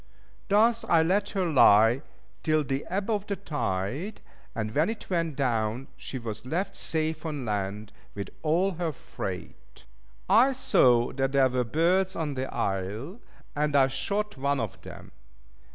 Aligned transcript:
Thus 0.49 0.83
I 0.85 1.03
let 1.03 1.29
her 1.37 1.45
lie 1.45 2.01
till 2.41 2.63
the 2.63 2.87
ebb 2.89 3.07
of 3.11 3.27
the 3.27 3.35
tide, 3.35 4.19
and 4.55 4.73
when 4.73 4.89
it 4.89 5.11
went 5.11 5.35
down, 5.35 5.89
she 5.95 6.17
was 6.17 6.43
left 6.43 6.75
safe 6.75 7.23
on 7.23 7.45
land 7.45 7.91
with 8.15 8.31
all 8.41 8.71
her 8.81 8.93
freight. 8.93 9.85
I 10.27 10.53
saw 10.53 11.13
that 11.13 11.33
there 11.33 11.49
were 11.49 11.63
birds 11.63 12.15
on 12.15 12.33
the 12.33 12.51
isle, 12.51 13.19
and 13.55 13.75
I 13.75 13.85
shot 13.89 14.37
one 14.37 14.59
of 14.59 14.81
them. 14.81 15.11